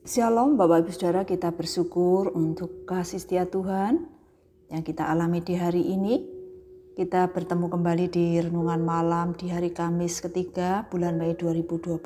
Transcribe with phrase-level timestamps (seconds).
[0.00, 4.08] Shalom Bapak Ibu Saudara kita bersyukur untuk kasih setia Tuhan
[4.72, 6.24] yang kita alami di hari ini.
[6.96, 12.00] Kita bertemu kembali di renungan malam di hari Kamis ketiga bulan Mei 2021.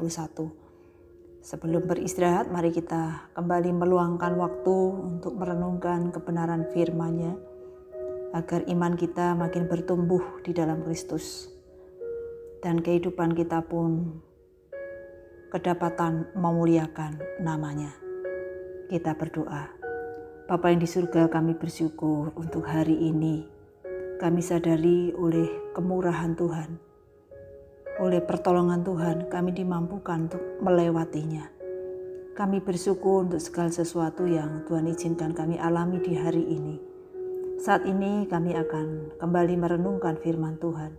[1.39, 4.79] Sebelum beristirahat mari kita kembali meluangkan waktu
[5.15, 7.39] untuk merenungkan kebenaran firman-Nya
[8.35, 11.47] agar iman kita makin bertumbuh di dalam Kristus
[12.59, 14.19] dan kehidupan kita pun
[15.55, 17.95] kedapatan memuliakan namanya.
[18.91, 19.71] Kita berdoa.
[20.51, 23.47] Bapa yang di surga kami bersyukur untuk hari ini.
[24.19, 26.71] Kami sadari oleh kemurahan Tuhan,
[28.03, 31.47] oleh pertolongan Tuhan kami dimampukan untuk melewatinya.
[32.35, 36.83] Kami bersyukur untuk segala sesuatu yang Tuhan izinkan kami alami di hari ini.
[37.63, 40.99] Saat ini kami akan kembali merenungkan firman Tuhan.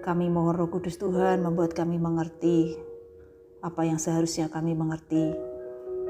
[0.00, 2.85] Kami mohon roh kudus Tuhan membuat kami mengerti
[3.66, 5.34] apa yang seharusnya kami mengerti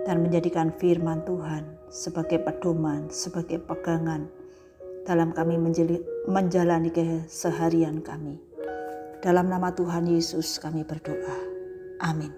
[0.04, 4.28] dan menjadikan firman Tuhan sebagai pedoman, sebagai pegangan
[5.08, 5.56] dalam kami
[6.28, 8.36] menjalani keseharian kami.
[9.24, 11.40] Dalam nama Tuhan Yesus kami berdoa.
[12.04, 12.30] Amin.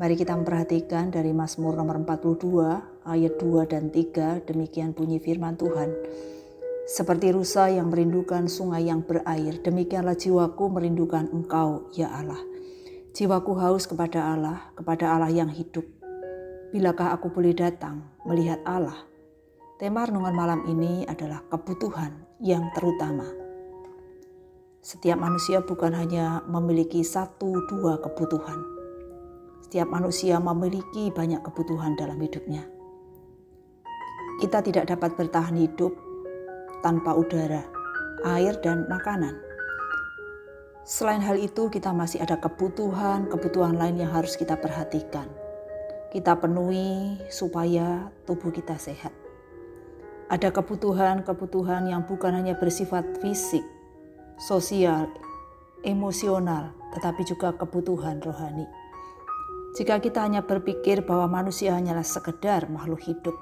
[0.00, 5.92] Mari kita memperhatikan dari Mazmur nomor 42 ayat 2 dan 3 demikian bunyi firman Tuhan.
[6.86, 12.38] Seperti rusa yang merindukan sungai yang berair, demikianlah jiwaku merindukan Engkau, ya Allah.
[13.16, 15.88] Jiwaku haus kepada Allah, kepada Allah yang hidup.
[16.68, 19.08] Bilakah aku boleh datang melihat Allah?
[19.80, 22.12] Tema renungan malam ini adalah kebutuhan
[22.44, 23.24] yang terutama.
[24.84, 28.60] Setiap manusia bukan hanya memiliki satu dua kebutuhan.
[29.64, 32.68] Setiap manusia memiliki banyak kebutuhan dalam hidupnya.
[34.44, 35.96] Kita tidak dapat bertahan hidup
[36.84, 37.64] tanpa udara,
[38.28, 39.45] air, dan makanan.
[40.86, 45.26] Selain hal itu, kita masih ada kebutuhan-kebutuhan lain yang harus kita perhatikan.
[46.14, 49.10] Kita penuhi supaya tubuh kita sehat.
[50.30, 53.66] Ada kebutuhan-kebutuhan yang bukan hanya bersifat fisik,
[54.38, 55.10] sosial,
[55.82, 58.70] emosional, tetapi juga kebutuhan rohani.
[59.74, 63.34] Jika kita hanya berpikir bahwa manusia hanyalah sekedar makhluk hidup,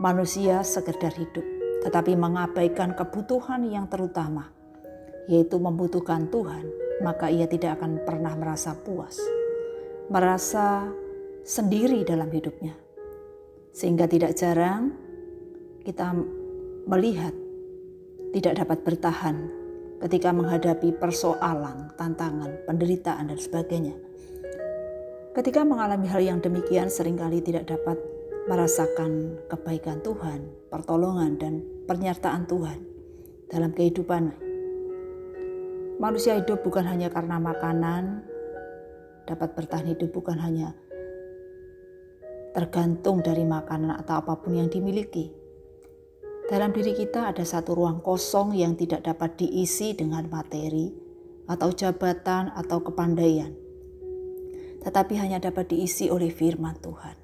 [0.00, 1.44] manusia sekedar hidup,
[1.84, 4.61] tetapi mengabaikan kebutuhan yang terutama,
[5.30, 6.66] yaitu membutuhkan Tuhan,
[7.02, 9.18] maka ia tidak akan pernah merasa puas,
[10.10, 10.90] merasa
[11.42, 12.74] sendiri dalam hidupnya.
[13.72, 14.94] Sehingga tidak jarang
[15.82, 16.14] kita
[16.86, 17.34] melihat
[18.32, 19.36] tidak dapat bertahan
[20.02, 23.94] ketika menghadapi persoalan, tantangan, penderitaan, dan sebagainya.
[25.32, 27.96] Ketika mengalami hal yang demikian, sering kali tidak dapat
[28.50, 32.78] merasakan kebaikan Tuhan, pertolongan, dan pernyataan Tuhan
[33.46, 34.51] dalam kehidupan
[36.02, 38.26] Manusia hidup bukan hanya karena makanan,
[39.22, 40.74] dapat bertahan hidup bukan hanya
[42.58, 45.30] tergantung dari makanan atau apa pun yang dimiliki.
[46.50, 50.90] Dalam diri kita ada satu ruang kosong yang tidak dapat diisi dengan materi
[51.46, 53.54] atau jabatan atau kepandaian,
[54.82, 57.14] tetapi hanya dapat diisi oleh firman Tuhan.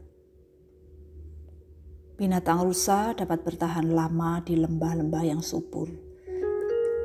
[2.15, 6.08] Binatang rusa dapat bertahan lama di lembah-lembah yang subur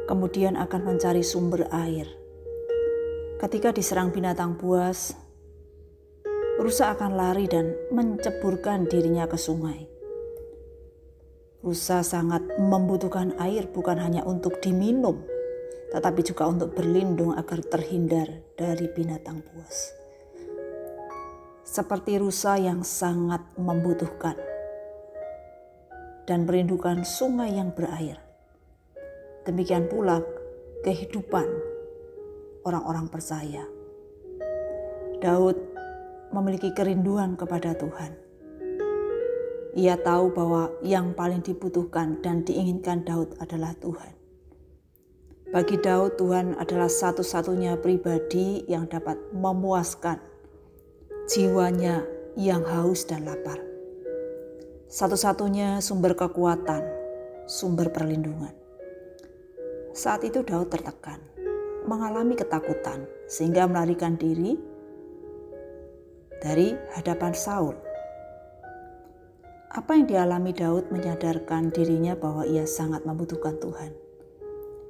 [0.07, 2.07] kemudian akan mencari sumber air.
[3.39, 5.15] Ketika diserang binatang buas,
[6.59, 9.87] rusa akan lari dan menceburkan dirinya ke sungai.
[11.63, 15.23] Rusa sangat membutuhkan air bukan hanya untuk diminum,
[15.95, 18.27] tetapi juga untuk berlindung agar terhindar
[18.59, 19.95] dari binatang buas.
[21.63, 24.35] Seperti rusa yang sangat membutuhkan
[26.27, 28.32] dan merindukan sungai yang berair
[29.43, 30.23] Demikian pula
[30.87, 31.47] kehidupan
[32.63, 33.67] orang-orang percaya.
[35.19, 35.59] Daud
[36.31, 38.15] memiliki kerinduan kepada Tuhan.
[39.73, 44.13] Ia tahu bahwa yang paling dibutuhkan dan diinginkan Daud adalah Tuhan.
[45.53, 50.17] Bagi Daud, Tuhan adalah satu-satunya pribadi yang dapat memuaskan
[51.29, 52.01] jiwanya
[52.33, 53.61] yang haus dan lapar.
[54.89, 56.81] Satu-satunya sumber kekuatan,
[57.45, 58.62] sumber perlindungan.
[59.93, 61.21] Saat itu Daud tertekan,
[61.85, 64.57] mengalami ketakutan sehingga melarikan diri
[66.41, 67.77] dari hadapan Saul.
[69.69, 73.93] Apa yang dialami Daud menyadarkan dirinya bahwa ia sangat membutuhkan Tuhan.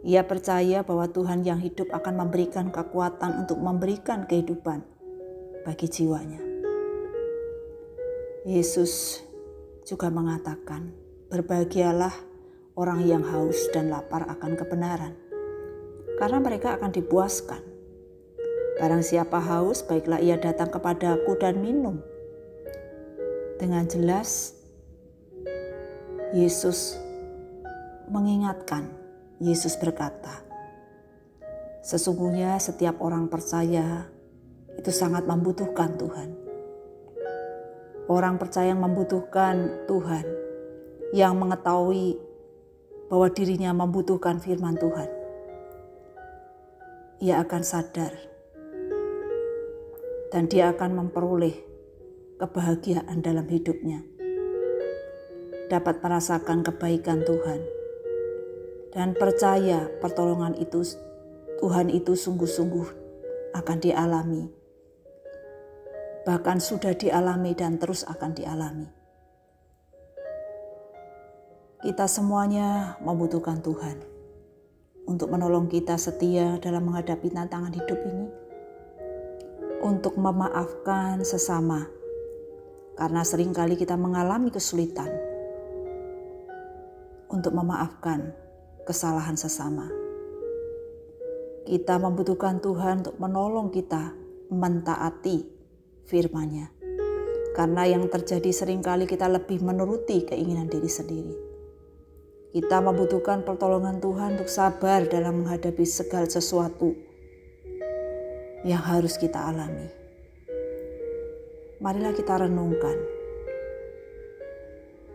[0.08, 4.88] Ia percaya bahwa Tuhan yang hidup akan memberikan kekuatan untuk memberikan kehidupan
[5.68, 6.40] bagi jiwanya.
[8.48, 9.20] Yesus
[9.84, 10.96] juga mengatakan,
[11.28, 12.33] "Berbahagialah
[12.74, 15.14] orang yang haus dan lapar akan kebenaran,
[16.18, 17.62] karena mereka akan dipuaskan.
[18.82, 22.02] Barang siapa haus, baiklah ia datang kepadaku dan minum.
[23.62, 24.58] Dengan jelas,
[26.34, 26.98] Yesus
[28.10, 28.90] mengingatkan,
[29.38, 30.42] Yesus berkata,
[31.86, 34.10] Sesungguhnya setiap orang percaya
[34.74, 36.30] itu sangat membutuhkan Tuhan.
[38.10, 40.26] Orang percaya yang membutuhkan Tuhan,
[41.14, 42.33] yang mengetahui
[43.14, 45.06] bahwa dirinya membutuhkan firman Tuhan,
[47.22, 48.10] ia akan sadar
[50.34, 51.54] dan dia akan memperoleh
[52.42, 54.02] kebahagiaan dalam hidupnya
[55.70, 57.62] dapat merasakan kebaikan Tuhan
[58.98, 60.82] dan percaya pertolongan itu
[61.62, 62.88] Tuhan itu sungguh-sungguh
[63.54, 64.50] akan dialami.
[66.26, 69.03] Bahkan sudah dialami dan terus akan dialami.
[71.84, 74.00] Kita semuanya membutuhkan Tuhan
[75.04, 78.28] untuk menolong kita setia dalam menghadapi tantangan hidup ini.
[79.84, 81.84] Untuk memaafkan sesama
[82.96, 85.12] karena sering kali kita mengalami kesulitan
[87.28, 88.32] untuk memaafkan
[88.88, 89.92] kesalahan sesama.
[91.68, 94.16] Kita membutuhkan Tuhan untuk menolong kita
[94.56, 95.52] mentaati
[96.08, 96.72] firman-Nya.
[97.52, 101.53] Karena yang terjadi sering kali kita lebih menuruti keinginan diri sendiri.
[102.54, 106.94] Kita membutuhkan pertolongan Tuhan untuk sabar dalam menghadapi segala sesuatu
[108.62, 109.90] yang harus kita alami.
[111.82, 112.94] Marilah kita renungkan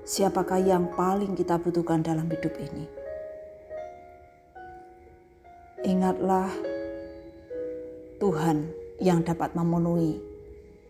[0.03, 2.91] siapakah yang paling kita butuhkan dalam hidup ini.
[5.87, 6.51] Ingatlah
[8.19, 8.67] Tuhan
[8.99, 10.19] yang dapat memenuhi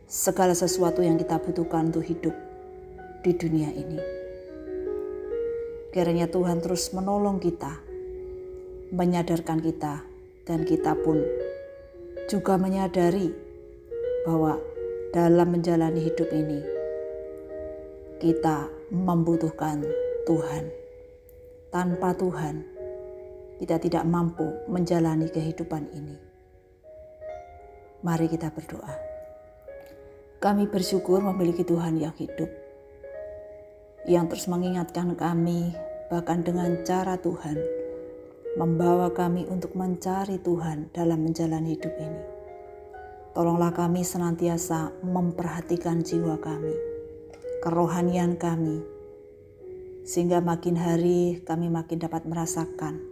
[0.09, 2.33] segala sesuatu yang kita butuhkan untuk hidup
[3.21, 4.18] di dunia ini.
[5.99, 7.75] Kiranya Tuhan terus menolong kita,
[8.95, 10.07] menyadarkan kita,
[10.47, 11.19] dan kita pun
[12.31, 13.35] juga menyadari
[14.23, 14.63] bahwa
[15.11, 16.63] dalam menjalani hidup ini
[18.23, 19.83] kita membutuhkan
[20.23, 20.71] Tuhan.
[21.75, 22.63] Tanpa Tuhan,
[23.59, 26.15] kita tidak mampu menjalani kehidupan ini.
[28.07, 28.95] Mari kita berdoa.
[30.39, 32.47] Kami bersyukur memiliki Tuhan yang hidup,
[34.07, 37.57] yang terus mengingatkan kami, bahkan dengan cara Tuhan,
[38.57, 42.23] membawa kami untuk mencari Tuhan dalam menjalani hidup ini.
[43.33, 46.99] Tolonglah kami senantiasa memperhatikan jiwa kami
[47.59, 48.81] kerohanian kami,
[50.07, 53.03] sehingga makin hari kami makin dapat merasakan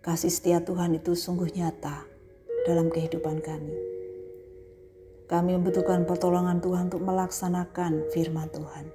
[0.00, 2.06] kasih setia Tuhan itu sungguh nyata
[2.64, 3.76] dalam kehidupan kami.
[5.26, 8.86] Kami membutuhkan pertolongan Tuhan untuk melaksanakan firman Tuhan.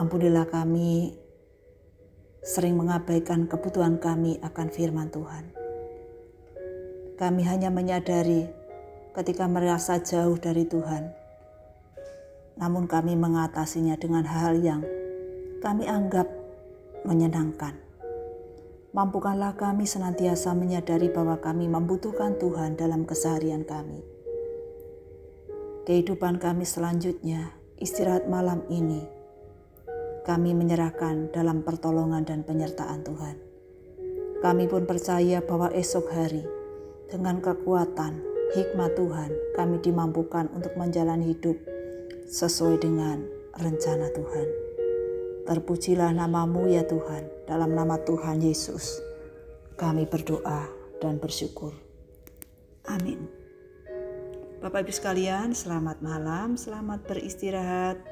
[0.00, 1.12] Ampunilah kami
[2.42, 5.54] sering mengabaikan kebutuhan kami akan firman Tuhan.
[7.14, 8.50] Kami hanya menyadari
[9.14, 11.14] ketika merasa jauh dari Tuhan,
[12.58, 14.82] namun kami mengatasinya dengan hal yang
[15.62, 16.26] kami anggap
[17.06, 17.78] menyenangkan.
[18.90, 24.02] Mampukanlah kami senantiasa menyadari bahwa kami membutuhkan Tuhan dalam keseharian kami.
[25.86, 29.21] Kehidupan kami selanjutnya, istirahat malam ini,
[30.22, 33.36] kami menyerahkan dalam pertolongan dan penyertaan Tuhan.
[34.42, 36.42] Kami pun percaya bahwa esok hari,
[37.10, 38.22] dengan kekuatan,
[38.54, 41.54] hikmat Tuhan, kami dimampukan untuk menjalani hidup
[42.26, 43.22] sesuai dengan
[43.58, 44.48] rencana Tuhan.
[45.46, 49.02] Terpujilah namamu ya Tuhan, dalam nama Tuhan Yesus.
[49.74, 50.70] Kami berdoa
[51.02, 51.74] dan bersyukur.
[52.86, 53.26] Amin.
[54.62, 58.11] Bapak Ibu sekalian, selamat malam, selamat beristirahat.